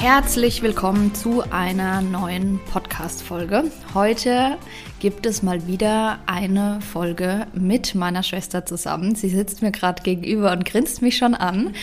[0.00, 3.64] Herzlich willkommen zu einer neuen Podcast-Folge.
[3.92, 4.56] Heute
[4.98, 9.14] gibt es mal wieder eine Folge mit meiner Schwester zusammen.
[9.14, 11.74] Sie sitzt mir gerade gegenüber und grinst mich schon an.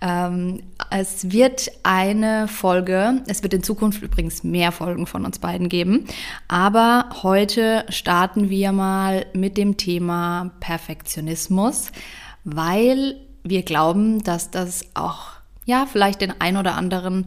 [0.00, 5.68] Ähm, es wird eine Folge, es wird in Zukunft übrigens mehr Folgen von uns beiden
[5.68, 6.06] geben,
[6.48, 11.92] aber heute starten wir mal mit dem Thema Perfektionismus,
[12.42, 15.32] weil wir glauben, dass das auch
[15.66, 17.26] ja vielleicht den ein oder anderen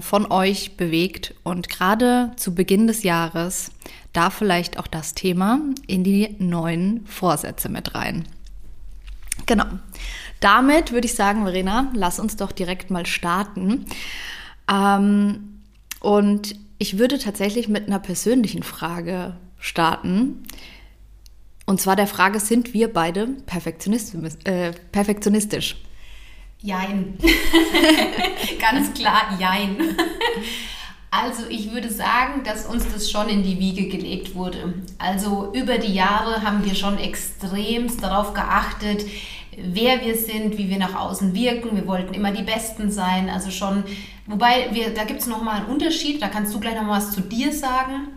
[0.00, 1.34] von euch bewegt.
[1.42, 3.70] Und gerade zu Beginn des Jahres
[4.12, 8.26] darf vielleicht auch das Thema in die neuen Vorsätze mit rein.
[9.46, 9.64] Genau.
[10.40, 13.86] Damit würde ich sagen, Verena, lass uns doch direkt mal starten.
[14.70, 15.60] Ähm,
[16.00, 20.42] und ich würde tatsächlich mit einer persönlichen Frage starten.
[21.64, 24.32] Und zwar der Frage, sind wir beide perfektionistisch?
[24.44, 25.76] Äh, perfektionistisch?
[26.62, 27.18] Jein.
[28.60, 29.76] Ganz klar, jein.
[31.10, 34.72] Also ich würde sagen, dass uns das schon in die Wiege gelegt wurde.
[34.98, 39.04] Also über die Jahre haben wir schon extremst darauf geachtet,
[39.56, 41.76] wer wir sind, wie wir nach außen wirken.
[41.76, 43.28] Wir wollten immer die Besten sein.
[43.28, 43.82] Also schon,
[44.26, 47.20] wobei wir, da gibt es nochmal einen Unterschied, da kannst du gleich noch was zu
[47.20, 48.08] dir sagen.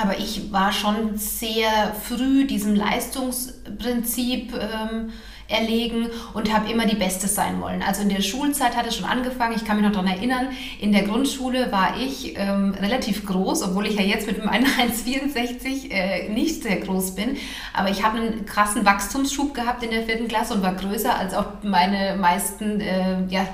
[0.00, 5.10] Aber ich war schon sehr früh diesem Leistungsprinzip ähm,
[5.48, 7.82] erlegen und habe immer die Beste sein wollen.
[7.82, 9.54] Also in der Schulzeit hat es schon angefangen.
[9.56, 10.48] Ich kann mich noch daran erinnern,
[10.80, 15.90] in der Grundschule war ich ähm, relativ groß, obwohl ich ja jetzt mit meinem 1,64
[15.90, 17.36] äh, nicht sehr groß bin.
[17.74, 21.34] Aber ich habe einen krassen Wachstumsschub gehabt in der vierten Klasse und war größer als
[21.34, 23.46] auch meine meisten äh, ja,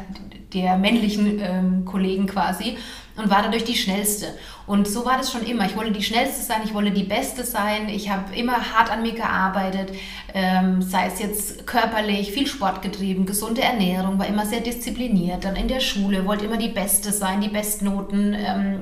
[0.52, 2.76] der männlichen ähm, Kollegen quasi
[3.16, 4.26] und war dadurch die schnellste.
[4.66, 5.66] Und so war das schon immer.
[5.66, 7.88] Ich wollte die schnellste sein, ich wollte die beste sein.
[7.88, 9.92] Ich habe immer hart an mir gearbeitet,
[10.34, 15.44] ähm, sei es jetzt körperlich, viel Sport getrieben, gesunde Ernährung, war immer sehr diszipliniert.
[15.44, 18.80] Dann in der Schule wollte immer die beste sein, die Bestnoten ähm,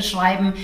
[0.00, 0.54] schreiben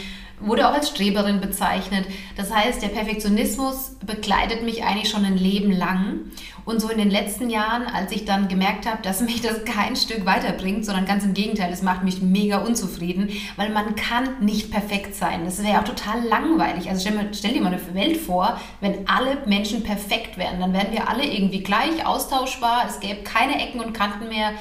[0.41, 2.07] wurde auch als Streberin bezeichnet.
[2.37, 6.21] Das heißt, der Perfektionismus begleitet mich eigentlich schon ein Leben lang.
[6.65, 9.97] Und so in den letzten Jahren, als ich dann gemerkt habe, dass mich das kein
[9.97, 14.71] Stück weiterbringt, sondern ganz im Gegenteil, es macht mich mega unzufrieden, weil man kann nicht
[14.71, 15.45] perfekt sein.
[15.45, 16.89] Das wäre auch total langweilig.
[16.89, 20.93] Also stell, stell dir mal eine Welt vor, wenn alle Menschen perfekt wären, dann wären
[20.93, 24.53] wir alle irgendwie gleich austauschbar, es gäbe keine Ecken und Kanten mehr.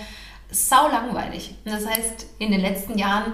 [0.52, 1.56] Sau langweilig.
[1.66, 3.34] Das heißt, in den letzten Jahren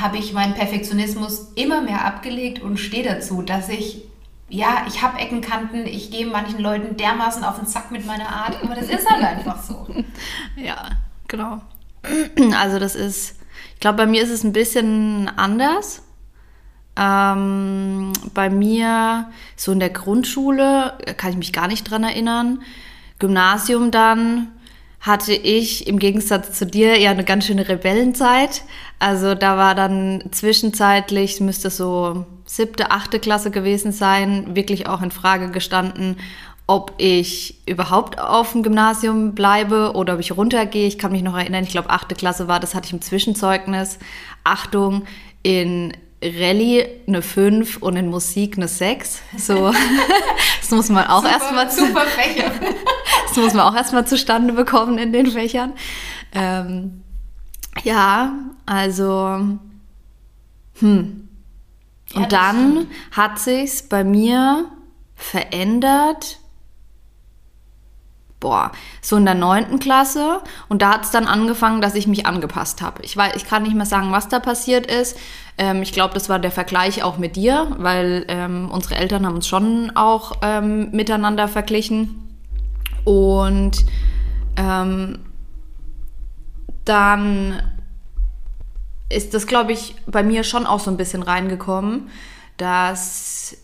[0.00, 4.02] habe ich meinen Perfektionismus immer mehr abgelegt und stehe dazu, dass ich,
[4.48, 8.62] ja, ich habe Eckenkanten, ich gehe manchen Leuten dermaßen auf den Sack mit meiner Art,
[8.62, 9.86] aber das ist halt einfach so.
[10.56, 10.90] Ja,
[11.28, 11.60] genau.
[12.58, 13.36] Also das ist,
[13.74, 16.02] ich glaube, bei mir ist es ein bisschen anders.
[16.98, 22.62] Ähm, bei mir, so in der Grundschule, kann ich mich gar nicht dran erinnern.
[23.18, 24.48] Gymnasium dann,
[25.06, 28.62] hatte ich im Gegensatz zu dir ja eine ganz schöne Rebellenzeit.
[28.98, 35.12] Also da war dann zwischenzeitlich, müsste so siebte, achte Klasse gewesen sein, wirklich auch in
[35.12, 36.16] Frage gestanden,
[36.66, 40.88] ob ich überhaupt auf dem Gymnasium bleibe oder ob ich runtergehe.
[40.88, 44.00] Ich kann mich noch erinnern, ich glaube achte Klasse war, das hatte ich im Zwischenzeugnis.
[44.42, 45.04] Achtung,
[45.44, 49.20] in Rallye eine 5 und in Musik eine 6.
[49.38, 49.72] So,
[50.60, 52.50] das muss man auch erstmal super Fächer.
[53.28, 55.72] Das muss man auch erstmal zustande bekommen in den Fächern.
[56.32, 57.02] Ähm,
[57.82, 58.32] ja,
[58.64, 59.58] also
[60.78, 61.28] hm.
[62.14, 64.66] Und ja, dann hat sich's bei mir
[65.16, 66.38] verändert
[68.40, 68.70] boah,
[69.00, 70.40] so in der neunten Klasse.
[70.68, 73.02] Und da hat es dann angefangen, dass ich mich angepasst habe.
[73.02, 75.18] Ich, weiß, ich kann nicht mehr sagen, was da passiert ist.
[75.58, 79.36] Ähm, ich glaube, das war der Vergleich auch mit dir, weil ähm, unsere Eltern haben
[79.36, 82.25] uns schon auch ähm, miteinander verglichen.
[83.06, 83.86] Und
[84.56, 85.20] ähm,
[86.84, 87.62] dann
[89.08, 92.10] ist das, glaube ich, bei mir schon auch so ein bisschen reingekommen,
[92.56, 93.56] dass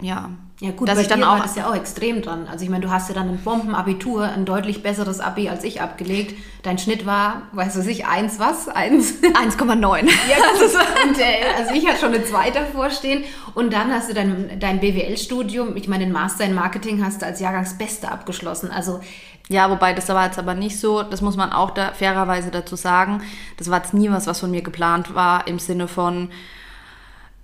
[0.00, 0.30] ja.
[0.58, 2.48] Ja gut, dass bei ich dann auch war das ja auch extrem dran.
[2.50, 5.82] Also ich meine, du hast ja dann ein Bombenabitur, ein deutlich besseres Abi als ich
[5.82, 6.34] abgelegt.
[6.62, 8.66] Dein Schnitt war, weißt du sich, eins was?
[8.68, 9.14] Eins?
[9.22, 10.06] 1,9.
[10.06, 13.92] Ja, das ist, und, äh, also ich hatte schon eine 2 davor stehen und dann
[13.92, 18.10] hast du dein, dein BWL-Studium, ich meine, den Master in Marketing hast du als Jahrgangsbeste
[18.10, 18.70] abgeschlossen.
[18.70, 19.00] Also
[19.48, 22.76] Ja, wobei das war jetzt aber nicht so, das muss man auch da fairerweise dazu
[22.76, 23.22] sagen.
[23.58, 26.30] Das war jetzt nie was, was von mir geplant war, im Sinne von,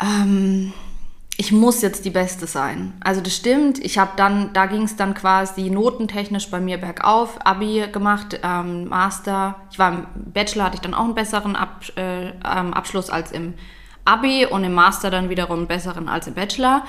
[0.01, 0.73] ähm,
[1.39, 2.93] ich muss jetzt die Beste sein.
[3.01, 7.39] Also das stimmt, ich habe dann, da ging es dann quasi notentechnisch bei mir bergauf,
[7.45, 9.57] Abi gemacht, ähm, Master.
[9.71, 13.33] Ich war im Bachelor, hatte ich dann auch einen besseren Ab, äh, ähm, Abschluss als
[13.33, 13.55] im
[14.05, 16.85] Abi und im Master dann wiederum einen besseren als im Bachelor.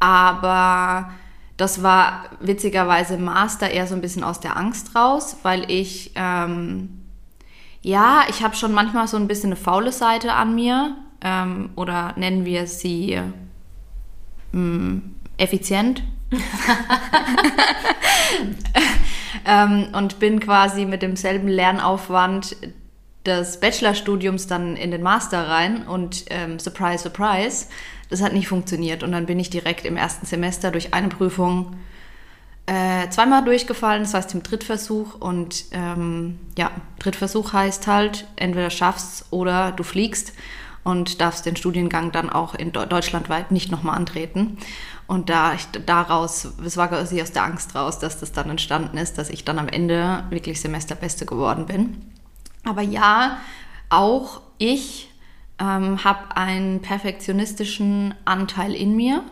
[0.00, 1.10] Aber
[1.56, 7.02] das war witzigerweise Master eher so ein bisschen aus der Angst raus, weil ich, ähm,
[7.82, 12.14] ja, ich habe schon manchmal so ein bisschen eine faule Seite an mir ähm, oder
[12.16, 13.20] nennen wir sie
[14.54, 15.02] mh,
[15.36, 16.02] effizient.
[19.46, 22.56] ähm, und bin quasi mit demselben Lernaufwand
[23.26, 27.66] des Bachelorstudiums dann in den Master rein und ähm, surprise, surprise,
[28.10, 29.02] das hat nicht funktioniert.
[29.02, 31.76] Und dann bin ich direkt im ersten Semester durch eine Prüfung
[32.66, 35.14] äh, zweimal durchgefallen, das heißt im Drittversuch.
[35.20, 40.32] Und ähm, ja, Drittversuch heißt halt, entweder schaffst oder du fliegst
[40.84, 44.58] und darfst den Studiengang dann auch in Deu- deutschlandweit nicht nochmal antreten.
[45.06, 48.96] Und da ich daraus, es war quasi aus der Angst raus, dass das dann entstanden
[48.96, 52.02] ist, dass ich dann am Ende wirklich Semesterbeste geworden bin.
[52.64, 53.38] Aber ja,
[53.90, 55.10] auch ich
[55.58, 59.22] ähm, habe einen perfektionistischen Anteil in mir.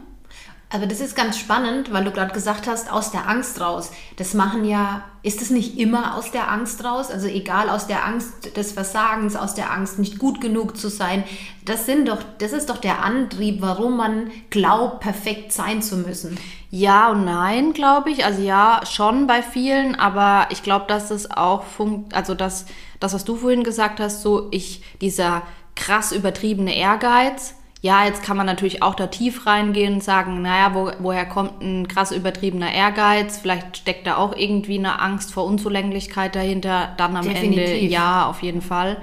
[0.75, 3.91] Aber das ist ganz spannend, weil du gerade gesagt hast, aus der Angst raus.
[4.17, 7.11] Das machen ja, ist es nicht immer aus der Angst raus?
[7.11, 11.25] Also egal aus der Angst des Versagens, aus der Angst nicht gut genug zu sein.
[11.67, 16.39] Das sind doch, das ist doch der Antrieb, warum man glaubt, perfekt sein zu müssen.
[16.71, 18.25] Ja und nein, glaube ich.
[18.25, 22.65] Also ja, schon bei vielen, aber ich glaube, dass es auch funkt, also dass
[22.99, 25.43] das, was du vorhin gesagt hast, so ich, dieser
[25.75, 27.57] krass übertriebene Ehrgeiz.
[27.83, 31.61] Ja, jetzt kann man natürlich auch da tief reingehen und sagen, naja, wo, woher kommt
[31.63, 33.39] ein krass übertriebener Ehrgeiz?
[33.39, 36.95] Vielleicht steckt da auch irgendwie eine Angst vor Unzulänglichkeit dahinter.
[36.97, 37.91] Dann am Ende, Definitiv.
[37.91, 39.03] ja, auf jeden Fall.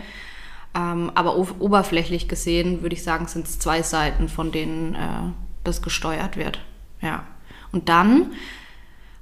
[0.74, 5.34] Ähm, aber oberflächlich gesehen würde ich sagen, sind es zwei Seiten, von denen äh,
[5.66, 6.62] das gesteuert wird.
[7.02, 7.26] Ja.
[7.74, 8.32] Und dann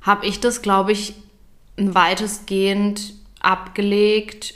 [0.03, 1.15] habe ich das, glaube ich,
[1.77, 4.53] weitestgehend abgelegt,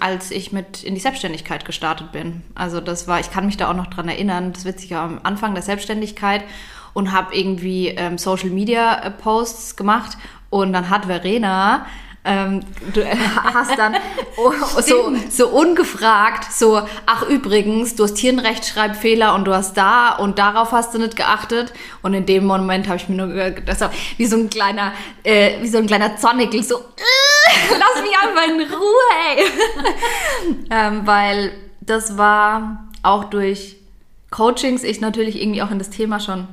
[0.00, 2.42] als ich mit in die Selbstständigkeit gestartet bin.
[2.54, 5.20] Also das war, ich kann mich da auch noch dran erinnern, das witzig war am
[5.22, 6.44] Anfang der Selbstständigkeit
[6.92, 10.18] und habe irgendwie ähm, Social Media äh, Posts gemacht
[10.50, 11.86] und dann hat Verena
[12.24, 12.60] ähm,
[12.94, 13.16] du äh,
[13.54, 13.96] hast dann
[14.36, 19.76] oh, so, so ungefragt so, ach übrigens, du hast hier einen Rechtschreibfehler und du hast
[19.76, 21.72] da und darauf hast du nicht geachtet.
[22.02, 24.92] Und in dem Moment habe ich mir nur ge- das war wie so ein kleiner,
[25.24, 26.80] äh, wie so ein kleiner Zornickel, so, äh,
[27.70, 29.44] lass mich einfach in Ruhe, ey.
[30.70, 33.76] ähm, weil das war auch durch
[34.30, 36.46] Coachings, ich natürlich irgendwie auch in das Thema schon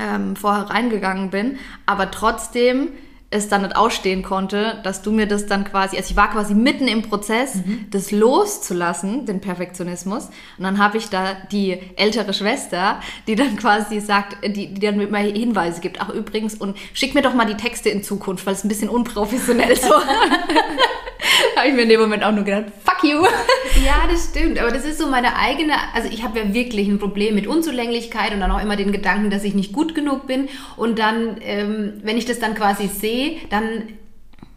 [0.00, 2.88] ähm, vorher reingegangen bin, aber trotzdem
[3.30, 6.54] es dann nicht ausstehen konnte, dass du mir das dann quasi, also ich war quasi
[6.54, 7.58] mitten im Prozess,
[7.90, 10.26] das loszulassen, den Perfektionismus.
[10.56, 14.96] Und dann habe ich da die ältere Schwester, die dann quasi sagt, die, die dann
[14.96, 16.00] mit mir Hinweise gibt.
[16.00, 18.88] Ach übrigens, und schick mir doch mal die Texte in Zukunft, weil es ein bisschen
[18.88, 19.92] unprofessionell so.
[21.56, 23.22] habe ich mir in dem Moment auch nur gedacht, fuck you.
[23.84, 24.58] Ja, das stimmt.
[24.58, 25.74] Aber das ist so meine eigene.
[25.94, 29.30] Also, ich habe ja wirklich ein Problem mit Unzulänglichkeit und dann auch immer den Gedanken,
[29.30, 30.48] dass ich nicht gut genug bin.
[30.76, 33.84] Und dann, ähm, wenn ich das dann quasi sehe, dann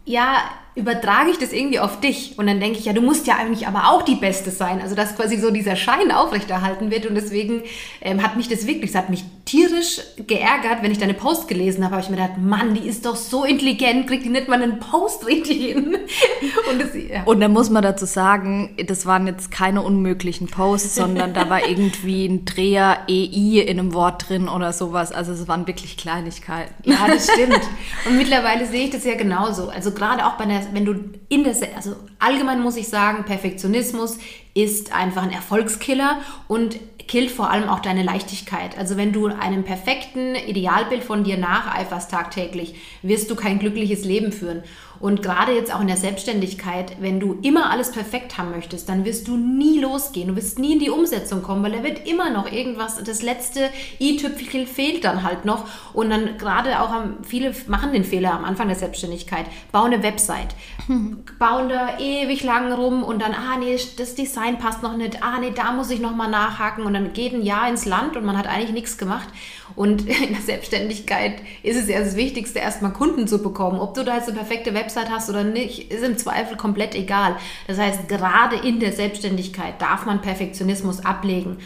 [0.04, 0.38] ja,
[0.74, 2.38] übertrage ich das irgendwie auf dich.
[2.38, 4.80] Und dann denke ich, ja, du musst ja eigentlich aber auch die Beste sein.
[4.80, 7.06] Also, dass quasi so dieser Schein aufrechterhalten wird.
[7.06, 7.62] Und deswegen
[8.00, 11.84] ähm, hat mich das wirklich, es hat mich tierisch geärgert, wenn ich deine Post gelesen
[11.84, 11.96] habe.
[11.96, 14.78] habe ich mir gedacht, Mann, die ist doch so intelligent, kriegt die nicht mal einen
[14.78, 15.98] Post richtig hin.
[16.70, 17.24] Und das, ja.
[17.24, 21.68] Und dann muss man dazu sagen, das waren jetzt keine unmöglichen Posts, sondern da war
[21.68, 25.12] irgendwie ein Dreher EI in einem Wort drin oder sowas.
[25.12, 26.72] Also es waren wirklich Kleinigkeiten.
[26.84, 27.60] Ja, das stimmt.
[28.06, 29.68] Und mittlerweile sehe ich das ja genauso.
[29.68, 30.94] Also gerade auch bei der, wenn du
[31.28, 34.18] in Se- also allgemein muss ich sagen, Perfektionismus
[34.54, 36.78] ist einfach ein Erfolgskiller und
[37.08, 38.78] killt vor allem auch deine Leichtigkeit.
[38.78, 44.32] Also wenn du einem perfekten Idealbild von dir nacheiferst tagtäglich, wirst du kein glückliches Leben
[44.32, 44.62] führen.
[45.02, 49.04] Und gerade jetzt auch in der Selbstständigkeit, wenn du immer alles perfekt haben möchtest, dann
[49.04, 50.28] wirst du nie losgehen.
[50.28, 53.68] Du wirst nie in die Umsetzung kommen, weil da wird immer noch irgendwas, das letzte
[53.98, 55.64] i-Tüpfelchen fehlt dann halt noch.
[55.92, 60.04] Und dann gerade auch am, viele machen den Fehler am Anfang der Selbstständigkeit, bauen eine
[60.04, 60.54] Website,
[61.40, 65.40] bauen da ewig lang rum und dann, ah nee, das Design passt noch nicht, ah
[65.40, 68.38] nee, da muss ich nochmal nachhaken und dann geht ein Jahr ins Land und man
[68.38, 69.26] hat eigentlich nichts gemacht.
[69.76, 73.78] Und in der Selbstständigkeit ist es ja das Wichtigste, erstmal Kunden zu bekommen.
[73.78, 77.36] Ob du da jetzt eine perfekte Website hast oder nicht, ist im Zweifel komplett egal.
[77.66, 81.58] Das heißt, gerade in der Selbstständigkeit darf man Perfektionismus ablegen.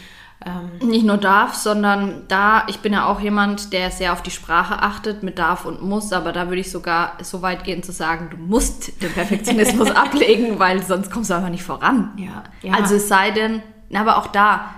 [0.44, 4.30] Ähm nicht nur darf, sondern da, ich bin ja auch jemand, der sehr auf die
[4.30, 7.92] Sprache achtet mit darf und muss, aber da würde ich sogar so weit gehen zu
[7.92, 12.12] sagen, du musst den Perfektionismus ablegen, weil sonst kommst du einfach nicht voran.
[12.16, 12.75] Ja, ja.
[12.75, 13.62] Also es sei denn,
[13.94, 14.70] aber auch da,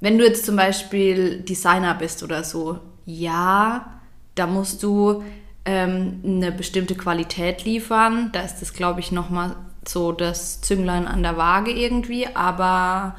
[0.00, 4.00] wenn du jetzt zum Beispiel Designer bist oder so, ja,
[4.34, 5.22] da musst du
[5.64, 8.30] ähm, eine bestimmte Qualität liefern.
[8.32, 12.26] Da ist das, glaube ich, nochmal so das Zünglein an der Waage irgendwie.
[12.34, 13.16] Aber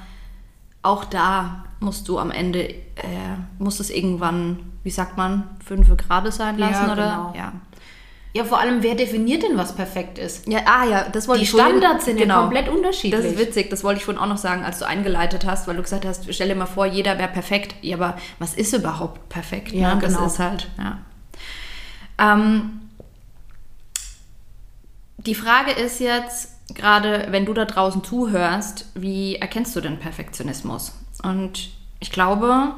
[0.82, 6.32] auch da musst du am Ende, äh, muss es irgendwann, wie sagt man, fünf Grad
[6.34, 7.06] sein lassen ja, oder?
[7.06, 7.34] Genau.
[7.36, 7.54] Ja.
[8.34, 10.48] Ja, vor allem, wer definiert denn, was perfekt ist?
[10.48, 12.36] Ja, ah ja, das wollte Die ich Standards vorhin, sind genau.
[12.36, 13.22] ja komplett unterschiedlich.
[13.22, 15.76] Das ist witzig, das wollte ich vorhin auch noch sagen, als du eingeleitet hast, weil
[15.76, 17.76] du gesagt hast, stell dir mal vor, jeder wäre perfekt.
[17.82, 19.74] Ja, aber was ist überhaupt perfekt?
[19.74, 20.02] Ja, ne?
[20.02, 20.22] genau.
[20.22, 21.00] Das ist halt, ja.
[22.20, 22.82] Ähm,
[25.18, 30.94] die Frage ist jetzt, gerade wenn du da draußen zuhörst, wie erkennst du denn Perfektionismus?
[31.22, 31.70] Und
[32.00, 32.74] ich glaube,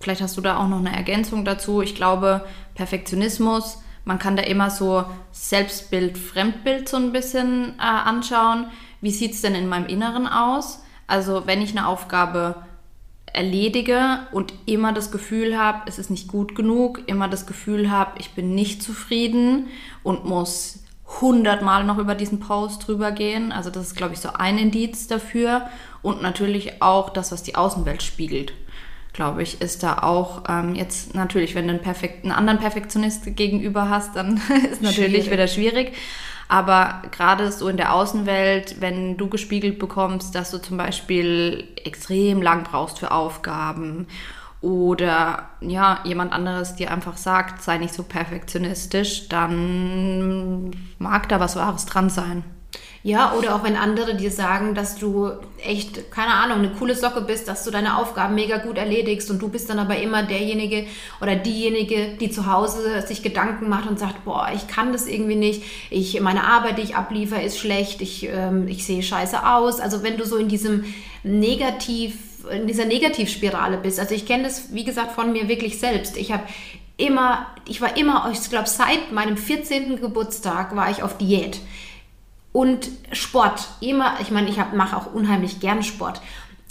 [0.00, 1.80] vielleicht hast du da auch noch eine Ergänzung dazu.
[1.80, 2.44] Ich glaube,
[2.74, 8.66] Perfektionismus, man kann da immer so Selbstbild, Fremdbild so ein bisschen äh, anschauen.
[9.00, 10.80] Wie sieht es denn in meinem Inneren aus?
[11.08, 12.54] Also wenn ich eine Aufgabe
[13.26, 18.12] erledige und immer das Gefühl habe, es ist nicht gut genug, immer das Gefühl habe,
[18.18, 19.66] ich bin nicht zufrieden
[20.04, 20.84] und muss
[21.20, 23.50] hundertmal noch über diesen Post drüber gehen.
[23.50, 25.68] Also das ist, glaube ich, so ein Indiz dafür.
[26.02, 28.52] Und natürlich auch das, was die Außenwelt spiegelt,
[29.16, 33.34] glaube ich, ist da auch ähm, jetzt natürlich, wenn du einen, perfekt, einen anderen Perfektionist
[33.34, 35.30] gegenüber hast, dann ist natürlich Schwierig.
[35.30, 35.92] wieder schwierig.
[36.48, 42.40] Aber gerade so in der Außenwelt, wenn du gespiegelt bekommst, dass du zum Beispiel extrem
[42.40, 44.06] lang brauchst für Aufgaben
[44.60, 51.56] oder ja, jemand anderes dir einfach sagt, sei nicht so perfektionistisch, dann mag da was
[51.56, 52.44] Wahres dran sein.
[53.06, 55.30] Ja, oder auch wenn andere dir sagen, dass du
[55.64, 59.40] echt, keine Ahnung, eine coole Socke bist, dass du deine Aufgaben mega gut erledigst und
[59.40, 60.86] du bist dann aber immer derjenige
[61.20, 65.36] oder diejenige, die zu Hause sich Gedanken macht und sagt, boah, ich kann das irgendwie
[65.36, 69.78] nicht, ich, meine Arbeit, die ich abliefere, ist schlecht, ich, ähm, ich sehe scheiße aus.
[69.78, 70.84] Also wenn du so in diesem
[71.22, 72.16] Negativ,
[72.50, 76.16] in dieser Negativspirale bist, also ich kenne das, wie gesagt, von mir wirklich selbst.
[76.16, 76.42] Ich habe
[76.96, 80.00] immer, ich war immer, ich glaube, seit meinem 14.
[80.00, 81.60] Geburtstag war ich auf Diät
[82.56, 83.68] und Sport.
[83.80, 86.22] Immer, ich meine, ich mache auch unheimlich gern Sport.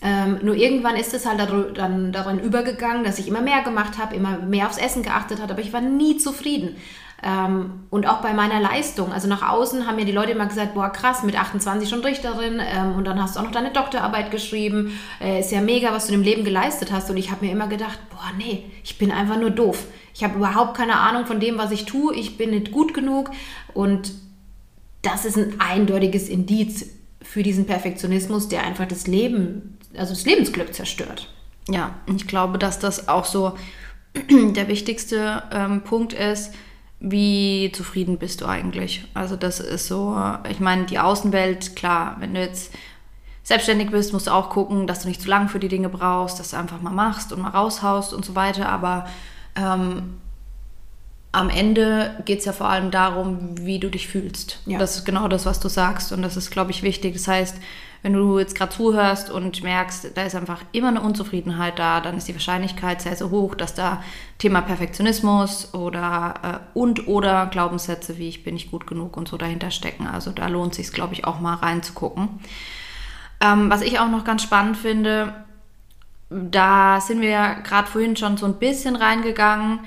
[0.01, 1.39] Ähm, nur irgendwann ist es halt
[1.77, 5.53] dann darin übergegangen, dass ich immer mehr gemacht habe, immer mehr aufs Essen geachtet habe,
[5.53, 6.75] aber ich war nie zufrieden.
[7.21, 10.73] Ähm, und auch bei meiner Leistung, also nach außen haben mir die Leute immer gesagt,
[10.73, 14.31] boah krass, mit 28 schon Richterin ähm, und dann hast du auch noch deine Doktorarbeit
[14.31, 17.11] geschrieben, äh, ist ja mega, was du dem Leben geleistet hast.
[17.11, 19.85] Und ich habe mir immer gedacht, boah nee, ich bin einfach nur doof.
[20.15, 23.29] Ich habe überhaupt keine Ahnung von dem, was ich tue, ich bin nicht gut genug
[23.75, 24.24] und
[25.05, 26.87] das ist ein eindeutiges Indiz
[27.21, 31.29] für diesen Perfektionismus, der einfach das Leben, also das Lebensglück zerstört.
[31.69, 33.57] Ja, ich glaube, dass das auch so
[34.29, 36.53] der wichtigste ähm, Punkt ist,
[36.99, 39.05] wie zufrieden bist du eigentlich?
[39.13, 40.17] Also das ist so,
[40.49, 42.73] ich meine, die Außenwelt, klar, wenn du jetzt
[43.43, 46.39] selbstständig bist, musst du auch gucken, dass du nicht zu lange für die Dinge brauchst,
[46.39, 49.07] dass du einfach mal machst und mal raushaust und so weiter, aber
[49.55, 50.15] ähm,
[51.35, 54.61] am Ende geht es ja vor allem darum, wie du dich fühlst.
[54.65, 54.79] Ja.
[54.79, 56.13] Das ist genau das, was du sagst.
[56.13, 57.13] Und das ist, glaube ich, wichtig.
[57.13, 57.57] Das heißt,
[58.03, 62.15] wenn du jetzt gerade zuhörst und merkst, da ist einfach immer eine Unzufriedenheit da, dann
[62.15, 64.01] ist die Wahrscheinlichkeit sehr, sehr hoch, dass da
[64.37, 69.37] Thema Perfektionismus oder äh, und oder Glaubenssätze wie ich bin nicht gut genug und so
[69.37, 70.07] dahinter stecken.
[70.07, 72.29] Also da lohnt sich glaube ich, auch mal reinzugucken.
[73.41, 75.33] Ähm, was ich auch noch ganz spannend finde,
[76.29, 79.79] da sind wir ja gerade vorhin schon so ein bisschen reingegangen.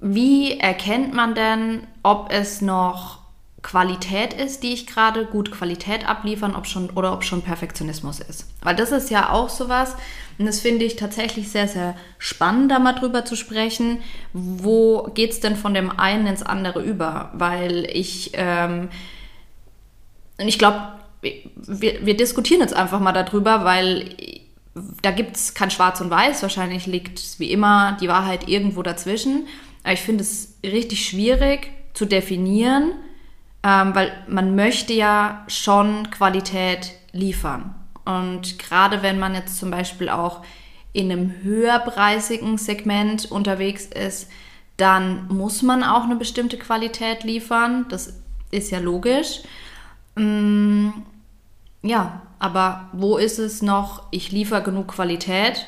[0.00, 3.18] Wie erkennt man denn, ob es noch
[3.62, 8.46] Qualität ist, die ich gerade gut Qualität abliefern, ob schon oder ob schon Perfektionismus ist?
[8.62, 9.96] Weil das ist ja auch sowas,
[10.38, 13.98] und das finde ich tatsächlich sehr, sehr spannend, da mal drüber zu sprechen.
[14.32, 17.30] Wo geht es denn von dem einen ins andere über?
[17.34, 18.88] Weil ich, ähm,
[20.38, 20.80] ich glaube,
[21.20, 24.14] wir, wir diskutieren jetzt einfach mal darüber, weil
[25.02, 26.42] da gibt es kein Schwarz und Weiß.
[26.42, 29.48] Wahrscheinlich liegt wie immer die Wahrheit irgendwo dazwischen.
[29.92, 32.92] Ich finde es richtig schwierig zu definieren,
[33.62, 37.74] ähm, weil man möchte ja schon Qualität liefern.
[38.04, 40.42] Und gerade wenn man jetzt zum Beispiel auch
[40.92, 44.28] in einem höherpreisigen Segment unterwegs ist,
[44.76, 47.86] dann muss man auch eine bestimmte Qualität liefern.
[47.88, 49.42] Das ist ja logisch.
[50.14, 50.90] Mm,
[51.82, 55.66] ja, aber wo ist es noch, ich liefere genug Qualität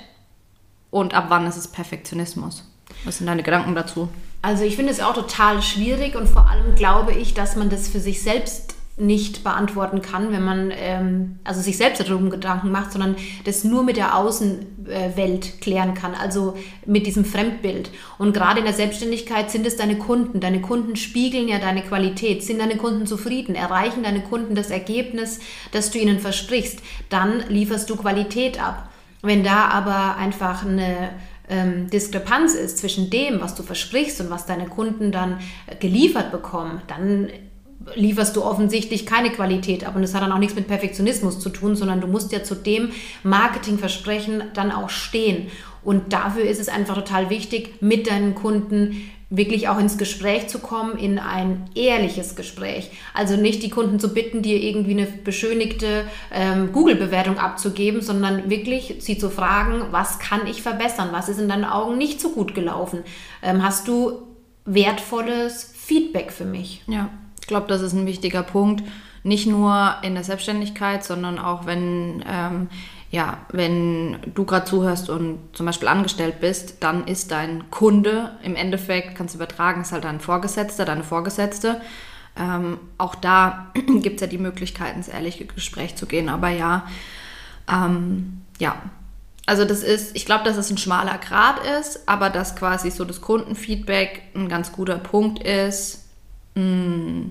[0.91, 2.70] und ab wann ist es Perfektionismus?
[3.05, 4.09] Was sind deine Gedanken dazu?
[4.43, 7.89] Also ich finde es auch total schwierig und vor allem glaube ich, dass man das
[7.89, 12.93] für sich selbst nicht beantworten kann, wenn man ähm, also sich selbst darum Gedanken macht,
[12.93, 16.57] sondern das nur mit der Außenwelt klären kann, also
[16.87, 17.91] mit diesem Fremdbild.
[18.19, 20.41] Und gerade in der Selbstständigkeit sind es deine Kunden.
[20.41, 22.45] Deine Kunden spiegeln ja deine Qualität.
[22.45, 23.55] Sind deine Kunden zufrieden?
[23.55, 25.41] Erreichen deine Kunden das Ergebnis,
[25.73, 26.81] das du ihnen versprichst?
[27.09, 28.91] Dann lieferst du Qualität ab.
[29.23, 31.11] Wenn da aber einfach eine
[31.51, 35.39] ähm, Diskrepanz ist zwischen dem, was du versprichst und was deine Kunden dann
[35.81, 37.29] geliefert bekommen, dann
[37.95, 39.97] lieferst du offensichtlich keine Qualität ab.
[39.97, 42.55] Und das hat dann auch nichts mit Perfektionismus zu tun, sondern du musst ja zu
[42.55, 42.91] dem
[43.23, 45.49] Marketingversprechen dann auch stehen.
[45.83, 50.59] Und dafür ist es einfach total wichtig, mit deinen Kunden wirklich auch ins Gespräch zu
[50.59, 52.91] kommen, in ein ehrliches Gespräch.
[53.15, 58.97] Also nicht die Kunden zu bitten, dir irgendwie eine beschönigte ähm, Google-Bewertung abzugeben, sondern wirklich
[58.99, 61.11] sie zu fragen, was kann ich verbessern?
[61.13, 63.05] Was ist in deinen Augen nicht so gut gelaufen?
[63.43, 64.23] Ähm, hast du
[64.65, 66.83] wertvolles Feedback für mich?
[66.87, 67.09] Ja
[67.51, 68.83] glaube, das ist ein wichtiger Punkt.
[69.23, 72.69] Nicht nur in der Selbstständigkeit, sondern auch wenn, ähm,
[73.11, 78.55] ja, wenn du gerade zuhörst und zum Beispiel angestellt bist, dann ist dein Kunde im
[78.55, 81.81] Endeffekt, kannst du übertragen, ist halt dein Vorgesetzter, deine Vorgesetzte.
[82.39, 86.29] Ähm, auch da gibt es ja die Möglichkeit, ins ehrliche Gespräch zu gehen.
[86.29, 86.87] Aber ja,
[87.69, 88.77] ähm, ja,
[89.45, 93.05] also das ist, ich glaube, dass es ein schmaler Grad ist, aber dass quasi so
[93.05, 96.05] das Kundenfeedback ein ganz guter Punkt ist,
[96.55, 97.31] mh,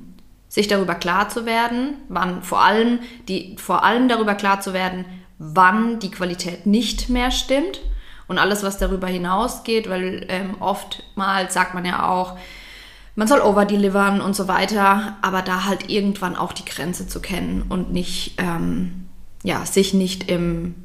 [0.50, 5.06] sich darüber klar zu werden, wann vor allem, die, vor allem darüber klar zu werden,
[5.40, 7.82] wann die Qualität nicht mehr stimmt
[8.28, 12.38] und alles, was darüber hinausgeht, weil ähm, oftmals sagt man ja auch,
[13.16, 17.64] man soll overdelivern und so weiter, aber da halt irgendwann auch die Grenze zu kennen
[17.68, 19.10] und nicht, ähm,
[19.44, 20.76] ja, sich nicht im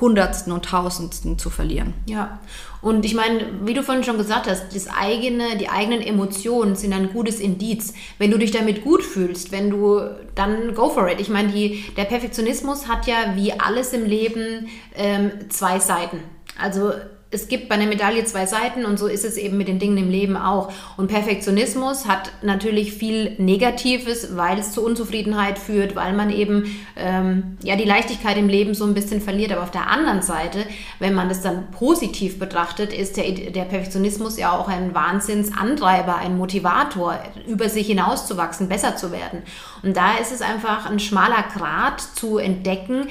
[0.00, 1.94] Hundertsten und Tausendsten zu verlieren.
[2.06, 2.38] Ja,
[2.84, 6.92] und ich meine, wie du vorhin schon gesagt hast, das eigene, die eigenen Emotionen sind
[6.92, 7.94] ein gutes Indiz.
[8.18, 10.02] Wenn du dich damit gut fühlst, wenn du,
[10.34, 11.18] dann go for it.
[11.18, 16.18] Ich meine, die, der Perfektionismus hat ja wie alles im Leben ähm, zwei Seiten.
[16.60, 16.92] Also
[17.34, 19.98] es gibt bei einer Medaille zwei Seiten und so ist es eben mit den Dingen
[19.98, 20.72] im Leben auch.
[20.96, 27.58] Und Perfektionismus hat natürlich viel Negatives, weil es zu Unzufriedenheit führt, weil man eben ähm,
[27.62, 29.52] ja die Leichtigkeit im Leben so ein bisschen verliert.
[29.52, 30.64] Aber auf der anderen Seite,
[31.00, 36.38] wenn man das dann positiv betrachtet, ist der, der Perfektionismus ja auch ein Wahnsinnsantreiber, ein
[36.38, 37.18] Motivator,
[37.48, 39.42] über sich hinauszuwachsen, besser zu werden.
[39.82, 43.08] Und da ist es einfach ein schmaler Grat zu entdecken,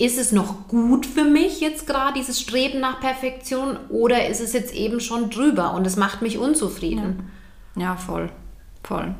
[0.00, 4.54] ist es noch gut für mich jetzt gerade, dieses Streben nach Perfektion, oder ist es
[4.54, 7.30] jetzt eben schon drüber und es macht mich unzufrieden?
[7.76, 8.30] Ja, ja voll.
[8.82, 9.14] Voll.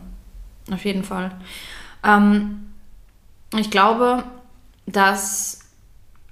[0.72, 1.32] Auf jeden Fall.
[2.02, 2.70] Ähm,
[3.58, 4.24] ich glaube,
[4.86, 5.60] dass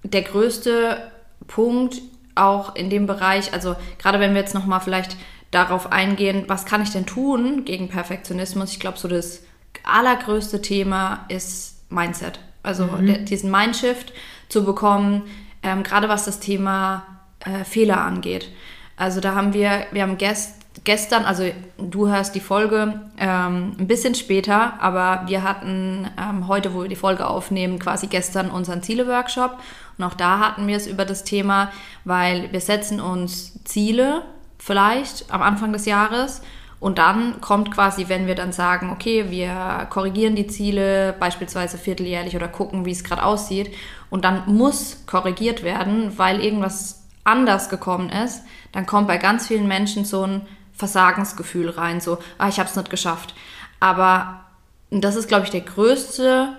[0.03, 1.11] der größte
[1.47, 2.01] Punkt
[2.35, 5.19] auch in dem Bereich, also gerade wenn wir jetzt nochmal vielleicht
[5.51, 8.73] darauf eingehen, was kann ich denn tun gegen Perfektionismus?
[8.73, 9.43] Ich glaube, so das
[9.85, 12.41] allergrößte Thema ist Mindset.
[12.63, 13.07] Also mhm.
[13.07, 14.15] der, diesen Mindshift
[14.49, 15.23] zu bekommen,
[15.63, 17.05] ähm, gerade was das Thema
[17.41, 18.51] äh, Fehler angeht.
[18.97, 21.45] Also da haben wir, wir haben gest, gestern, also
[21.79, 26.89] du hörst die Folge ähm, ein bisschen später, aber wir hatten ähm, heute, wo wir
[26.89, 29.59] die Folge aufnehmen, quasi gestern unseren Ziele-Workshop.
[29.97, 31.71] Und auch da hatten wir es über das Thema,
[32.05, 34.23] weil wir setzen uns Ziele
[34.59, 36.43] vielleicht am Anfang des Jahres
[36.81, 42.37] und dann kommt quasi, wenn wir dann sagen, okay, wir korrigieren die Ziele, beispielsweise vierteljährlich
[42.37, 43.75] oder gucken, wie es gerade aussieht,
[44.11, 48.43] und dann muss korrigiert werden, weil irgendwas anders gekommen ist,
[48.73, 52.77] dann kommt bei ganz vielen Menschen so ein Versagensgefühl rein, so, ah, ich habe es
[52.77, 53.35] nicht geschafft.
[53.81, 54.45] Aber
[54.91, 56.53] das ist, glaube ich, der größte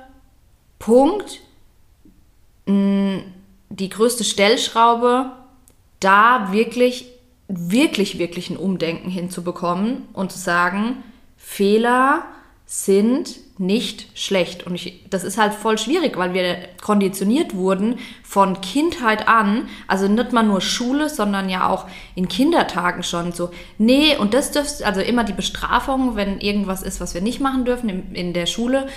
[0.77, 1.41] Punkt,
[2.67, 5.31] die größte Stellschraube,
[5.99, 7.07] da wirklich
[7.49, 11.03] wirklich, wirklich ein Umdenken hinzubekommen und zu sagen,
[11.35, 12.23] Fehler
[12.65, 14.65] sind nicht schlecht.
[14.65, 20.07] Und ich, das ist halt voll schwierig, weil wir konditioniert wurden von Kindheit an, also
[20.07, 24.83] nicht mal nur Schule, sondern ja auch in Kindertagen schon so, nee, und das dürfst,
[24.83, 28.45] also immer die Bestrafung, wenn irgendwas ist, was wir nicht machen dürfen in, in der
[28.45, 28.87] Schule.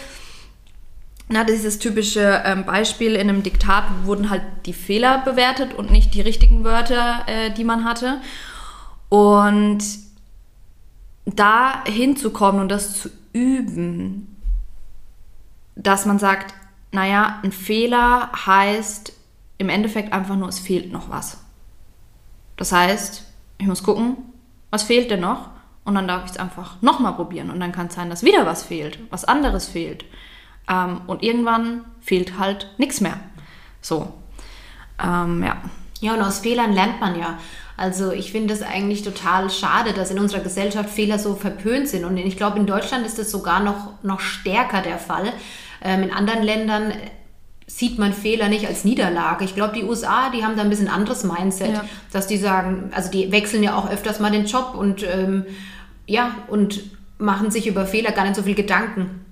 [1.29, 6.15] Na, dieses typische ähm, Beispiel in einem Diktat wurden halt die Fehler bewertet und nicht
[6.15, 8.21] die richtigen Wörter, äh, die man hatte.
[9.09, 9.83] Und
[11.25, 14.32] da hinzukommen und das zu üben,
[15.75, 16.55] dass man sagt,
[16.91, 19.13] naja, ein Fehler heißt
[19.59, 21.39] im Endeffekt einfach nur, es fehlt noch was.
[22.57, 23.25] Das heißt,
[23.59, 24.17] ich muss gucken,
[24.71, 25.51] was fehlt denn noch?
[25.85, 27.51] Und dann darf ich es einfach nochmal probieren.
[27.51, 30.05] Und dann kann es sein, dass wieder was fehlt, was anderes fehlt.
[30.69, 33.19] Ähm, und irgendwann fehlt halt nichts mehr.
[33.81, 34.13] So.
[35.03, 35.57] Ähm, ja.
[36.01, 37.39] Ja, und aus Fehlern lernt man ja.
[37.83, 42.05] Also ich finde es eigentlich total schade, dass in unserer Gesellschaft Fehler so verpönt sind.
[42.05, 45.33] Und ich glaube, in Deutschland ist das sogar noch, noch stärker der Fall.
[45.83, 46.93] Ähm, in anderen Ländern
[47.67, 49.45] sieht man Fehler nicht als Niederlage.
[49.45, 51.85] Ich glaube, die USA, die haben da ein bisschen anderes Mindset, ja.
[52.13, 55.45] dass die sagen, also die wechseln ja auch öfters mal den Job und ähm,
[56.07, 56.85] ja, und
[57.19, 59.25] machen sich über Fehler gar nicht so viel Gedanken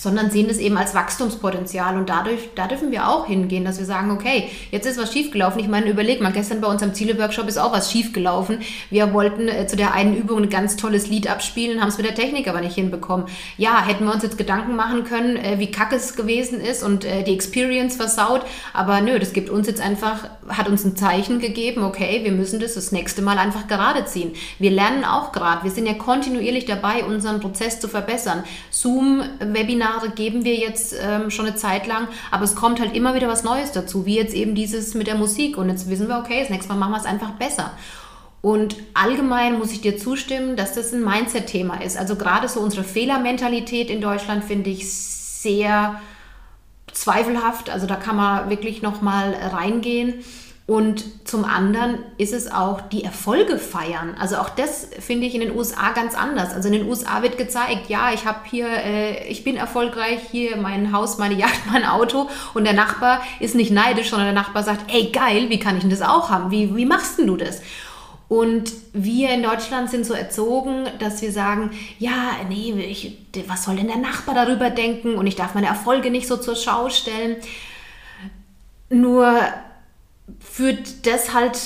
[0.00, 1.96] sondern sehen das eben als Wachstumspotenzial.
[1.96, 5.60] Und dadurch, da dürfen wir auch hingehen, dass wir sagen, okay, jetzt ist was schiefgelaufen.
[5.60, 8.60] Ich meine, überleg mal, gestern bei unserem Ziele-Workshop ist auch was schiefgelaufen.
[8.88, 12.06] Wir wollten äh, zu der einen Übung ein ganz tolles Lied abspielen, haben es mit
[12.06, 13.26] der Technik aber nicht hinbekommen.
[13.58, 17.04] Ja, hätten wir uns jetzt Gedanken machen können, äh, wie kacke es gewesen ist und
[17.04, 18.42] äh, die Experience versaut.
[18.72, 22.60] Aber nö, das gibt uns jetzt einfach, hat uns ein Zeichen gegeben, okay, wir müssen
[22.60, 24.32] das das nächste Mal einfach gerade ziehen.
[24.58, 25.64] Wir lernen auch gerade.
[25.64, 28.44] Wir sind ja kontinuierlich dabei, unseren Prozess zu verbessern.
[28.70, 33.14] Zoom-Webinar Seminare geben wir jetzt ähm, schon eine Zeit lang, aber es kommt halt immer
[33.14, 35.56] wieder was Neues dazu, wie jetzt eben dieses mit der Musik.
[35.56, 37.72] Und jetzt wissen wir, okay, das nächste Mal machen wir es einfach besser.
[38.42, 41.96] Und allgemein muss ich dir zustimmen, dass das ein Mindset-Thema ist.
[41.96, 46.00] Also gerade so unsere Fehlermentalität in Deutschland finde ich sehr
[46.92, 47.70] zweifelhaft.
[47.70, 50.24] Also da kann man wirklich noch mal reingehen.
[50.70, 54.14] Und zum anderen ist es auch die Erfolge feiern.
[54.20, 56.54] Also auch das finde ich in den USA ganz anders.
[56.54, 60.56] Also in den USA wird gezeigt, ja, ich habe hier, äh, ich bin erfolgreich, hier
[60.58, 62.28] mein Haus, meine Yacht, mein Auto.
[62.54, 65.80] Und der Nachbar ist nicht neidisch, sondern der Nachbar sagt, ey geil, wie kann ich
[65.80, 66.52] denn das auch haben?
[66.52, 67.62] Wie, wie machst denn du das?
[68.28, 73.74] Und wir in Deutschland sind so erzogen, dass wir sagen, ja, nee, ich, was soll
[73.74, 75.16] denn der Nachbar darüber denken?
[75.16, 77.38] Und ich darf meine Erfolge nicht so zur Schau stellen.
[78.88, 79.40] Nur
[80.38, 81.58] führt das halt,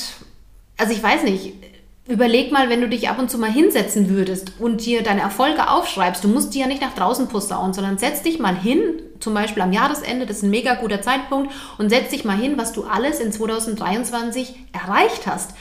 [0.77, 1.53] also ich weiß nicht,
[2.07, 5.71] überleg mal, wenn du dich ab und zu mal hinsetzen würdest und dir deine Erfolge
[5.71, 8.81] aufschreibst, du musst die ja nicht nach draußen posaunen, sondern setz dich mal hin,
[9.21, 12.59] zum Beispiel am Jahresende, das ist ein mega guter Zeitpunkt, und setz dich mal hin,
[12.59, 15.55] was du alles in 2023 erreicht hast.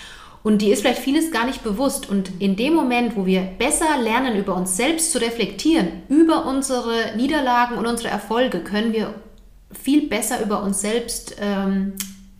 [0.43, 2.09] Und dir ist vielleicht vieles gar nicht bewusst.
[2.09, 7.15] Und in dem Moment, wo wir besser lernen, über uns selbst zu reflektieren, über unsere
[7.15, 9.13] Niederlagen und unsere Erfolge, können wir
[9.71, 11.93] viel besser über uns selbst ähm,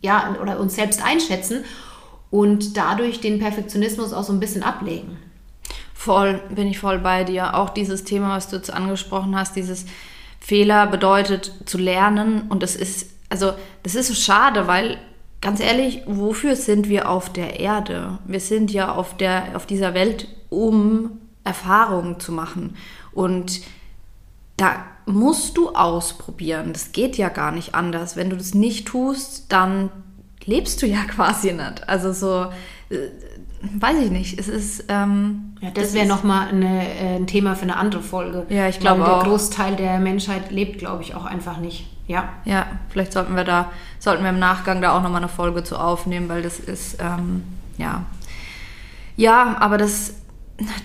[0.04, 1.64] ja, oder uns selbst einschätzen
[2.30, 5.16] und dadurch den Perfektionismus auch so ein bisschen ablegen.
[5.94, 7.54] Voll, bin ich voll bei dir.
[7.54, 9.86] Auch dieses Thema, was du jetzt angesprochen hast, dieses
[10.40, 14.98] Fehler bedeutet zu lernen und das ist, also das ist so schade, weil
[15.40, 18.18] ganz ehrlich, wofür sind wir auf der Erde?
[18.26, 22.76] Wir sind ja auf, der, auf dieser Welt, um Erfahrungen zu machen.
[23.12, 23.62] Und
[24.56, 26.72] da musst du ausprobieren.
[26.72, 28.16] Das geht ja gar nicht anders.
[28.16, 29.90] Wenn du das nicht tust, dann
[30.44, 31.88] lebst du ja quasi nicht.
[31.88, 32.46] Also so,
[32.90, 33.08] äh,
[33.60, 34.38] weiß ich nicht.
[34.38, 34.84] Es ist.
[34.88, 38.46] Ähm, ja, das, das wäre nochmal äh, ein Thema für eine andere Folge.
[38.48, 39.22] Ja, ich glaube auch.
[39.22, 41.86] Der Großteil der Menschheit lebt, glaube ich, auch einfach nicht.
[42.06, 42.28] Ja.
[42.44, 45.78] Ja, vielleicht sollten wir da, sollten wir im Nachgang da auch nochmal eine Folge zu
[45.78, 47.44] aufnehmen, weil das ist, ähm,
[47.78, 48.04] ja.
[49.16, 50.14] Ja, aber das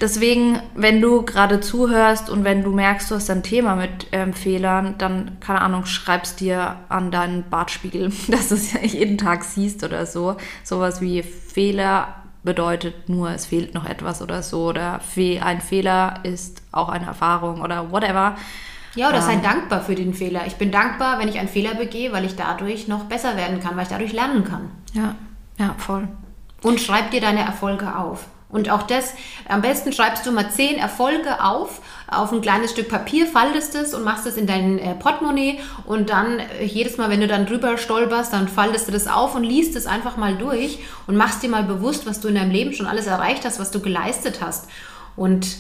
[0.02, 4.34] deswegen, wenn du gerade zuhörst und wenn du merkst, du hast ein Thema mit ähm,
[4.34, 9.44] Fehlern, dann, keine Ahnung, schreibst dir an deinen Bartspiegel, dass du es ja jeden Tag
[9.44, 10.38] siehst oder so.
[10.64, 14.70] Sowas wie Fehler bedeutet nur, es fehlt noch etwas oder so.
[14.70, 15.02] Oder
[15.42, 18.36] ein Fehler ist auch eine Erfahrung oder whatever.
[18.96, 20.48] Ja, oder sei ähm, dankbar für den Fehler.
[20.48, 23.76] Ich bin dankbar, wenn ich einen Fehler begehe, weil ich dadurch noch besser werden kann,
[23.76, 24.72] weil ich dadurch lernen kann.
[24.94, 25.16] Ja,
[25.60, 26.08] ja, voll.
[26.64, 28.26] Und schreib dir deine Erfolge auf.
[28.50, 29.14] Und auch das,
[29.48, 33.94] am besten schreibst du mal zehn Erfolge auf, auf ein kleines Stück Papier, faltest es
[33.94, 37.46] und machst es in dein äh, Portemonnaie und dann äh, jedes Mal, wenn du dann
[37.46, 41.44] drüber stolperst, dann faltest du das auf und liest es einfach mal durch und machst
[41.44, 44.40] dir mal bewusst, was du in deinem Leben schon alles erreicht hast, was du geleistet
[44.42, 44.68] hast.
[45.16, 45.58] Und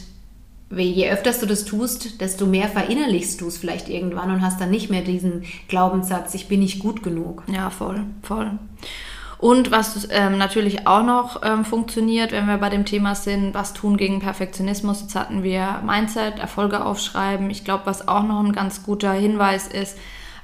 [0.75, 4.71] je öfter du das tust, desto mehr verinnerlichst du es vielleicht irgendwann und hast dann
[4.71, 7.43] nicht mehr diesen Glaubenssatz, ich bin nicht gut genug.
[7.47, 8.51] Ja, voll, voll.
[9.39, 13.73] Und was ähm, natürlich auch noch ähm, funktioniert, wenn wir bei dem Thema sind, was
[13.73, 14.99] tun gegen Perfektionismus.
[15.01, 17.49] Jetzt hatten wir Mindset, Erfolge aufschreiben.
[17.49, 19.97] Ich glaube, was auch noch ein ganz guter Hinweis ist,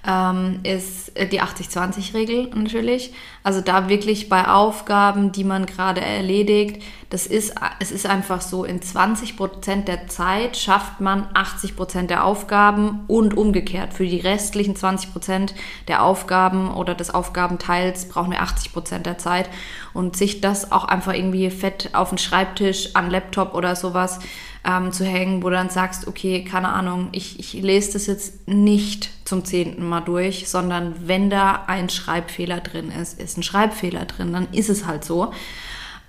[0.07, 3.13] ähm, ist äh, die 80-20-Regel natürlich.
[3.43, 8.65] Also da wirklich bei Aufgaben, die man gerade erledigt, das ist, es ist einfach so,
[8.65, 13.93] in 20 Prozent der Zeit schafft man 80 Prozent der Aufgaben und umgekehrt.
[13.93, 15.55] Für die restlichen 20 Prozent
[15.87, 19.49] der Aufgaben oder des Aufgabenteils brauchen wir 80 Prozent der Zeit.
[19.93, 24.19] Und sich das auch einfach irgendwie fett auf den Schreibtisch, an Laptop oder sowas
[24.65, 28.47] ähm, zu hängen, wo du dann sagst, okay, keine Ahnung, ich, ich lese das jetzt
[28.47, 34.05] nicht zum zehnten Mal durch, sondern wenn da ein Schreibfehler drin ist, ist ein Schreibfehler
[34.05, 35.31] drin, dann ist es halt so.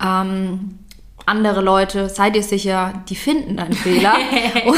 [0.03, 0.79] Ähm,
[1.25, 4.15] andere Leute, seid ihr sicher, die finden einen Fehler
[4.65, 4.77] und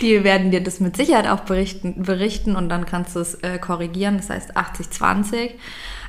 [0.00, 3.58] die werden dir das mit Sicherheit auch berichten, berichten und dann kannst du es äh,
[3.58, 4.16] korrigieren.
[4.16, 5.50] Das heißt 80-20.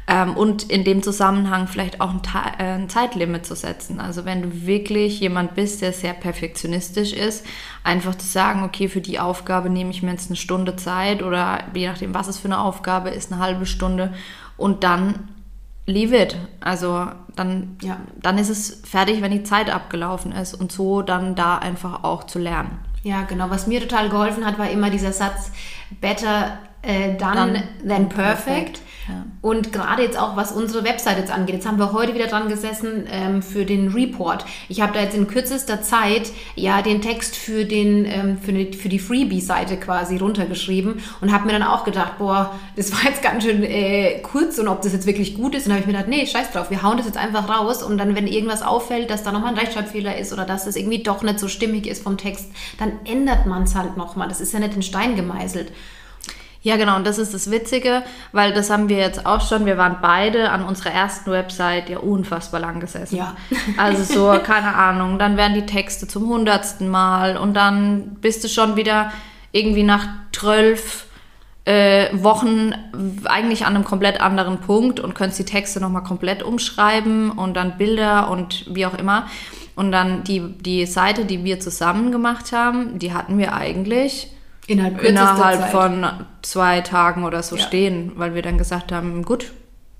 [0.05, 2.21] Ähm, und in dem Zusammenhang vielleicht auch ein,
[2.59, 4.01] äh, ein, Zeitlimit zu setzen.
[4.01, 7.45] Also wenn du wirklich jemand bist, der sehr perfektionistisch ist,
[7.83, 11.59] einfach zu sagen, okay, für die Aufgabe nehme ich mir jetzt eine Stunde Zeit oder
[11.73, 14.13] je nachdem, was es für eine Aufgabe ist, eine halbe Stunde
[14.57, 15.29] und dann
[15.85, 16.37] leave it.
[16.59, 17.97] Also dann, ja.
[18.21, 22.25] dann ist es fertig, wenn die Zeit abgelaufen ist und so dann da einfach auch
[22.25, 22.79] zu lernen.
[23.03, 23.49] Ja, genau.
[23.49, 25.51] Was mir total geholfen hat, war immer dieser Satz,
[25.99, 28.45] better äh, done, done than perfect.
[28.45, 28.81] perfect.
[29.41, 32.47] Und gerade jetzt auch, was unsere Website jetzt angeht, jetzt haben wir heute wieder dran
[32.47, 34.45] gesessen ähm, für den Report.
[34.69, 38.73] Ich habe da jetzt in kürzester Zeit ja den Text für, den, ähm, für, die,
[38.73, 43.21] für die Freebie-Seite quasi runtergeschrieben und habe mir dann auch gedacht, boah, das war jetzt
[43.21, 45.65] ganz schön äh, kurz und ob das jetzt wirklich gut ist.
[45.65, 47.97] Und habe ich mir gedacht, nee, scheiß drauf, wir hauen das jetzt einfach raus und
[47.97, 51.23] dann, wenn irgendwas auffällt, dass da nochmal ein Rechtschreibfehler ist oder dass das irgendwie doch
[51.23, 54.29] nicht so stimmig ist vom Text, dann ändert man es halt nochmal.
[54.29, 55.71] Das ist ja nicht in Stein gemeißelt.
[56.63, 59.77] Ja, genau, und das ist das Witzige, weil das haben wir jetzt auch schon, wir
[59.77, 63.17] waren beide an unserer ersten Website ja unfassbar lang gesessen.
[63.17, 63.35] Ja.
[63.77, 68.47] Also so, keine Ahnung, dann werden die Texte zum hundertsten Mal und dann bist du
[68.47, 69.11] schon wieder
[69.51, 71.07] irgendwie nach zwölf
[71.65, 72.73] äh, Wochen
[73.25, 77.77] eigentlich an einem komplett anderen Punkt und könntest die Texte nochmal komplett umschreiben und dann
[77.77, 79.27] Bilder und wie auch immer.
[79.75, 84.29] Und dann die, die Seite, die wir zusammen gemacht haben, die hatten wir eigentlich
[84.67, 85.71] Innerhalb, innerhalb Zeit.
[85.71, 86.05] von
[86.41, 87.63] zwei Tagen oder so ja.
[87.63, 89.51] stehen, weil wir dann gesagt haben, gut,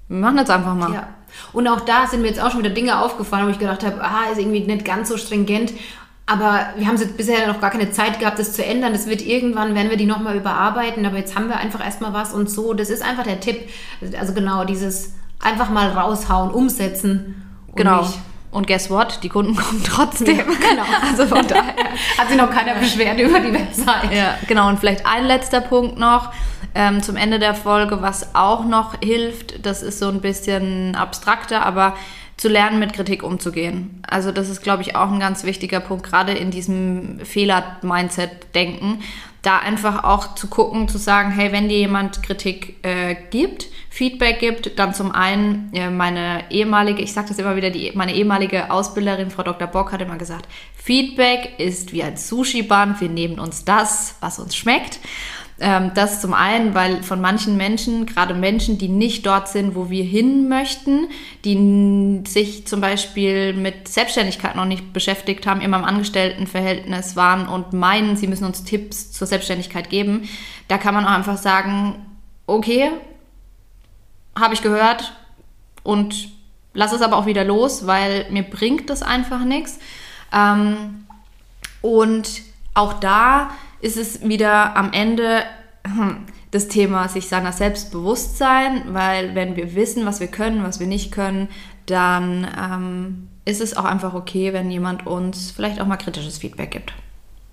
[0.07, 0.93] wir machen das einfach mal.
[0.93, 1.07] Ja.
[1.51, 4.01] Und auch da sind mir jetzt auch schon wieder Dinge aufgefallen, wo ich gedacht habe,
[4.01, 5.73] ah, ist irgendwie nicht ganz so stringent.
[6.25, 8.93] Aber wir haben bisher noch gar keine Zeit gehabt, das zu ändern.
[8.93, 11.05] Das wird irgendwann, werden wir die nochmal überarbeiten.
[11.05, 12.73] Aber jetzt haben wir einfach erstmal was und so.
[12.73, 13.69] Das ist einfach der Tipp.
[14.17, 17.43] Also genau, dieses einfach mal raushauen, umsetzen.
[17.75, 18.01] Genau.
[18.01, 18.19] Nicht
[18.53, 19.19] und guess what?
[19.23, 20.37] Die Kunden kommen trotzdem.
[20.37, 20.83] Ja, genau.
[21.09, 21.75] Also von daher
[22.17, 24.13] hat sich noch keiner beschwert über die Website.
[24.13, 24.69] Ja, genau.
[24.69, 26.31] Und vielleicht ein letzter Punkt noch
[26.75, 29.65] ähm, zum Ende der Folge, was auch noch hilft.
[29.65, 31.95] Das ist so ein bisschen abstrakter, aber
[32.37, 34.01] zu lernen, mit Kritik umzugehen.
[34.07, 39.01] Also das ist, glaube ich, auch ein ganz wichtiger Punkt, gerade in diesem Fehler-Mindset-Denken,
[39.43, 44.39] da einfach auch zu gucken, zu sagen, hey, wenn dir jemand Kritik äh, gibt, Feedback
[44.39, 48.71] gibt, dann zum einen äh, meine ehemalige, ich sage das immer wieder, die, meine ehemalige
[48.71, 49.67] Ausbilderin, Frau Dr.
[49.67, 54.55] Bock, hat immer gesagt, Feedback ist wie ein Sushi-Band, wir nehmen uns das, was uns
[54.55, 54.99] schmeckt.
[55.59, 59.91] Ähm, das zum einen, weil von manchen Menschen, gerade Menschen, die nicht dort sind, wo
[59.91, 61.09] wir hin möchten,
[61.45, 67.73] die sich zum Beispiel mit Selbstständigkeit noch nicht beschäftigt haben, immer im Angestelltenverhältnis waren und
[67.73, 70.27] meinen, sie müssen uns Tipps zur Selbstständigkeit geben,
[70.67, 72.07] da kann man auch einfach sagen,
[72.47, 72.89] okay,
[74.37, 75.13] habe ich gehört
[75.83, 76.29] und
[76.73, 79.79] lass es aber auch wieder los, weil mir bringt das einfach nichts.
[80.31, 81.05] Ähm,
[81.81, 82.41] und
[82.73, 85.43] auch da ist es wieder am Ende
[85.85, 90.63] hm, das Thema sich seiner selbst bewusst sein, weil wenn wir wissen, was wir können,
[90.63, 91.49] was wir nicht können,
[91.85, 96.71] dann ähm, ist es auch einfach okay, wenn jemand uns vielleicht auch mal kritisches Feedback
[96.71, 96.93] gibt.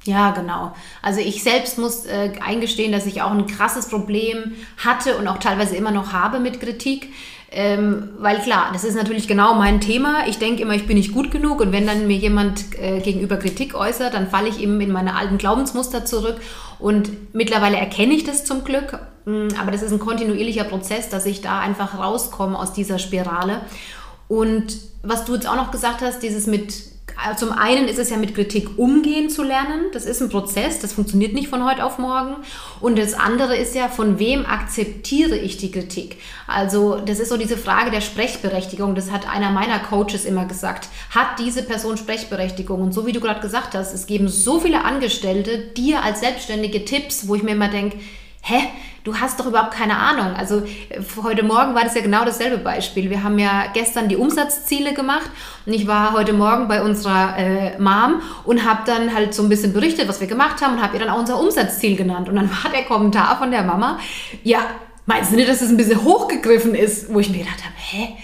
[0.05, 0.75] Ja, genau.
[1.03, 5.39] Also ich selbst muss äh, eingestehen, dass ich auch ein krasses Problem hatte und auch
[5.39, 7.13] teilweise immer noch habe mit Kritik.
[7.53, 10.27] Ähm, weil klar, das ist natürlich genau mein Thema.
[10.29, 13.37] Ich denke immer, ich bin nicht gut genug und wenn dann mir jemand äh, gegenüber
[13.37, 16.37] Kritik äußert, dann falle ich eben in meine alten Glaubensmuster zurück
[16.79, 19.01] und mittlerweile erkenne ich das zum Glück.
[19.25, 23.63] Mm, aber das ist ein kontinuierlicher Prozess, dass ich da einfach rauskomme aus dieser Spirale.
[24.29, 26.73] Und was du jetzt auch noch gesagt hast, dieses mit
[27.37, 29.87] zum einen ist es ja mit Kritik umgehen zu lernen.
[29.93, 32.37] Das ist ein Prozess, das funktioniert nicht von heute auf morgen.
[32.81, 36.17] Und das andere ist ja, von wem akzeptiere ich die Kritik?
[36.47, 38.95] Also das ist so diese Frage der Sprechberechtigung.
[38.95, 40.89] Das hat einer meiner Coaches immer gesagt.
[41.11, 42.81] Hat diese Person Sprechberechtigung?
[42.81, 46.85] Und so wie du gerade gesagt hast, es geben so viele Angestellte dir als Selbstständige
[46.85, 47.99] Tipps, wo ich mir immer denke,
[48.43, 48.69] hä?
[49.05, 50.35] du hast doch überhaupt keine Ahnung.
[50.37, 53.11] Also äh, heute Morgen war das ja genau dasselbe Beispiel.
[53.11, 55.31] Wir haben ja gestern die Umsatzziele gemacht
[55.67, 59.49] und ich war heute Morgen bei unserer äh, Mom und habe dann halt so ein
[59.49, 62.29] bisschen berichtet, was wir gemacht haben und habe ihr dann auch unser Umsatzziel genannt.
[62.29, 63.99] Und dann war der Kommentar von der Mama,
[64.43, 64.61] ja,
[65.07, 67.13] meinst du nicht, dass das ein bisschen hochgegriffen ist?
[67.13, 68.17] Wo ich mir gedacht habe, hä?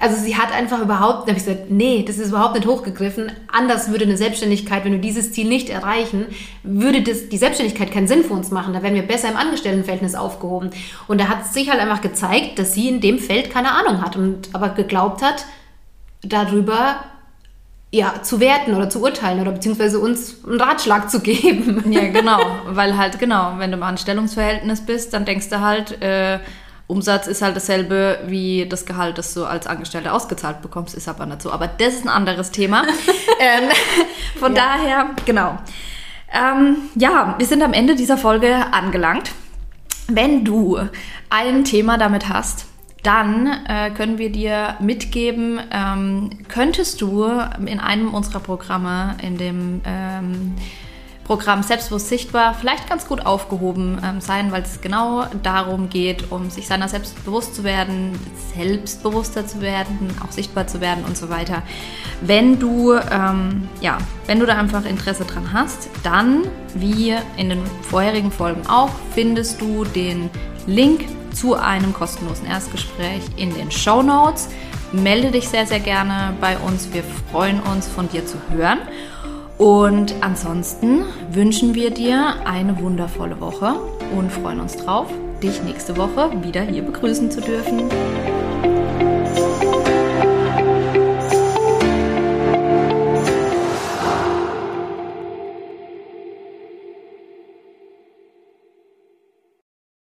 [0.00, 3.32] Also sie hat einfach überhaupt, da habe ich gesagt, nee, das ist überhaupt nicht hochgegriffen.
[3.48, 6.26] Anders würde eine Selbstständigkeit, wenn wir dieses Ziel nicht erreichen,
[6.62, 8.74] würde das, die Selbstständigkeit keinen Sinn für uns machen.
[8.74, 10.70] Da wären wir besser im Angestelltenverhältnis aufgehoben.
[11.08, 14.14] Und da hat sich halt einfach gezeigt, dass sie in dem Feld keine Ahnung hat
[14.16, 15.46] und aber geglaubt hat,
[16.22, 17.00] darüber
[17.90, 21.90] ja, zu werten oder zu urteilen oder beziehungsweise uns einen Ratschlag zu geben.
[21.90, 26.38] Ja, genau, weil halt genau, wenn du im Anstellungsverhältnis bist, dann denkst du halt, äh,
[26.88, 31.26] Umsatz ist halt dasselbe wie das Gehalt, das du als Angestellter ausgezahlt bekommst, ist aber
[31.26, 31.52] nicht so.
[31.52, 32.82] Aber das ist ein anderes Thema.
[33.40, 33.68] ähm,
[34.40, 34.62] von ja.
[34.62, 35.58] daher, genau.
[36.32, 39.32] Ähm, ja, wir sind am Ende dieser Folge angelangt.
[40.08, 40.78] Wenn du
[41.28, 42.64] ein Thema damit hast,
[43.02, 47.26] dann äh, können wir dir mitgeben, ähm, könntest du
[47.64, 50.54] in einem unserer Programme, in dem ähm,
[51.28, 56.48] Programm Selbstbewusst Sichtbar vielleicht ganz gut aufgehoben ähm, sein, weil es genau darum geht, um
[56.48, 58.18] sich seiner selbst bewusst zu werden,
[58.56, 61.62] selbstbewusster zu werden, auch sichtbar zu werden und so weiter.
[62.22, 67.62] Wenn du, ähm, ja, wenn du da einfach Interesse dran hast, dann, wie in den
[67.82, 70.30] vorherigen Folgen auch, findest du den
[70.66, 74.48] Link zu einem kostenlosen Erstgespräch in den Show Notes.
[74.92, 76.88] Melde dich sehr, sehr gerne bei uns.
[76.94, 78.78] Wir freuen uns, von dir zu hören.
[79.58, 83.74] Und ansonsten wünschen wir dir eine wundervolle Woche
[84.16, 85.08] und freuen uns drauf,
[85.42, 87.88] dich nächste Woche wieder hier begrüßen zu dürfen.